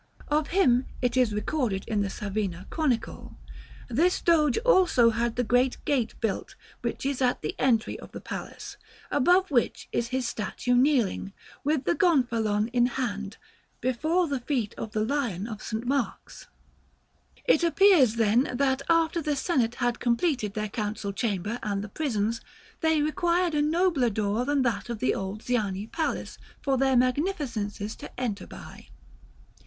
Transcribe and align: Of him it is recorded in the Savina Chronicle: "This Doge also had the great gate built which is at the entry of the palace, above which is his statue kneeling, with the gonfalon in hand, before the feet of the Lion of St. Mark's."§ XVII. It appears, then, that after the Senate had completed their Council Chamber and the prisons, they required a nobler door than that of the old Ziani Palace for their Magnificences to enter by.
Of 0.29 0.47
him 0.47 0.87
it 0.99 1.15
is 1.15 1.31
recorded 1.31 1.85
in 1.87 2.01
the 2.01 2.09
Savina 2.09 2.65
Chronicle: 2.71 3.37
"This 3.87 4.19
Doge 4.19 4.57
also 4.65 5.11
had 5.11 5.35
the 5.35 5.43
great 5.43 5.77
gate 5.85 6.15
built 6.19 6.55
which 6.81 7.05
is 7.05 7.21
at 7.21 7.43
the 7.43 7.53
entry 7.59 7.99
of 7.99 8.11
the 8.11 8.19
palace, 8.19 8.77
above 9.11 9.51
which 9.51 9.87
is 9.91 10.07
his 10.07 10.27
statue 10.27 10.73
kneeling, 10.73 11.33
with 11.63 11.83
the 11.83 11.93
gonfalon 11.93 12.69
in 12.69 12.87
hand, 12.87 13.37
before 13.79 14.27
the 14.27 14.39
feet 14.39 14.73
of 14.75 14.89
the 14.93 15.05
Lion 15.05 15.45
of 15.47 15.61
St. 15.61 15.85
Mark's."§ 15.85 16.47
XVII. 17.41 17.53
It 17.53 17.63
appears, 17.63 18.15
then, 18.15 18.49
that 18.55 18.81
after 18.89 19.21
the 19.21 19.35
Senate 19.35 19.75
had 19.75 19.99
completed 19.99 20.55
their 20.55 20.69
Council 20.69 21.13
Chamber 21.13 21.59
and 21.61 21.83
the 21.83 21.89
prisons, 21.89 22.41
they 22.79 23.03
required 23.03 23.53
a 23.53 23.61
nobler 23.61 24.09
door 24.09 24.45
than 24.45 24.63
that 24.63 24.89
of 24.89 24.97
the 24.97 25.13
old 25.13 25.43
Ziani 25.43 25.85
Palace 25.91 26.39
for 26.59 26.75
their 26.79 26.97
Magnificences 26.97 27.95
to 27.97 28.19
enter 28.19 28.47
by. 28.47 28.87